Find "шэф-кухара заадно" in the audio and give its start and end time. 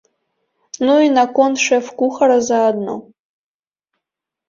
1.65-2.93